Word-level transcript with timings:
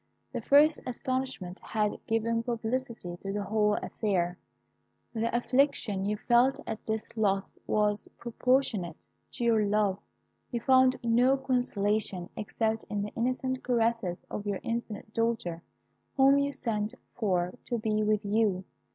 The 0.33 0.41
first 0.41 0.79
astonishment 0.87 1.59
had 1.59 2.03
given 2.07 2.41
publicity 2.41 3.17
to 3.17 3.31
the 3.31 3.43
whole 3.43 3.75
affair. 3.83 4.39
The 5.13 5.29
affliction 5.37 6.05
you 6.05 6.17
felt 6.17 6.59
at 6.65 6.83
this 6.87 7.15
loss 7.15 7.59
was 7.67 8.07
proportionate 8.17 8.97
to 9.33 9.43
your 9.43 9.63
love; 9.63 9.99
you 10.49 10.59
found 10.59 10.95
no 11.03 11.37
consolation 11.37 12.29
except 12.35 12.83
in 12.89 13.03
the 13.03 13.09
innocent 13.15 13.61
caresses 13.63 14.25
of 14.27 14.47
your 14.47 14.59
infant 14.63 15.13
daughter, 15.13 15.61
whom 16.17 16.39
you 16.39 16.51
sent 16.51 16.95
for 17.13 17.53
to 17.65 17.77
be 17.77 18.01
with 18.01 18.25
you. 18.25 18.63